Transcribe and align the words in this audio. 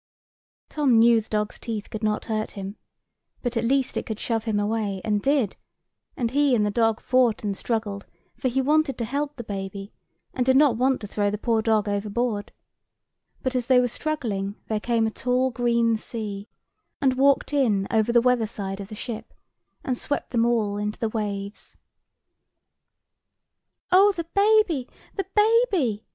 Tom 0.67 0.97
knew 0.97 1.21
the 1.21 1.29
dog's 1.29 1.59
teeth 1.59 1.91
could 1.91 2.01
not 2.01 2.25
hurt 2.25 2.53
him: 2.53 2.75
but 3.43 3.55
at 3.55 3.63
least 3.63 3.95
it 3.95 4.07
could 4.07 4.19
shove 4.19 4.45
him 4.45 4.59
away, 4.59 4.99
and 5.03 5.21
did; 5.21 5.55
and 6.17 6.31
he 6.31 6.55
and 6.55 6.65
the 6.65 6.71
dog 6.71 6.99
fought 6.99 7.43
and 7.43 7.55
struggled, 7.55 8.07
for 8.35 8.47
he 8.47 8.63
wanted 8.63 8.97
to 8.97 9.05
help 9.05 9.35
the 9.35 9.43
baby, 9.43 9.93
and 10.33 10.43
did 10.43 10.57
not 10.57 10.75
want 10.75 11.01
to 11.01 11.05
throw 11.07 11.29
the 11.29 11.37
poor 11.37 11.61
dog 11.61 11.87
overboard: 11.87 12.51
but 13.43 13.53
as 13.55 13.67
they 13.67 13.79
were 13.79 13.87
struggling 13.87 14.55
there 14.69 14.79
came 14.79 15.05
a 15.05 15.11
tall 15.11 15.51
green 15.51 15.95
sea, 15.95 16.49
and 16.99 17.13
walked 17.13 17.53
in 17.53 17.87
over 17.91 18.11
the 18.11 18.19
weather 18.21 18.47
side 18.47 18.79
of 18.79 18.87
the 18.87 18.95
ship, 18.95 19.35
and 19.83 19.99
swept 19.99 20.31
them 20.31 20.47
all 20.47 20.77
into 20.77 20.97
the 20.97 21.09
waves. 21.09 21.77
"Oh, 23.91 24.11
the 24.13 24.25
baby, 24.33 24.89
the 25.15 25.27
baby!" 25.35 26.07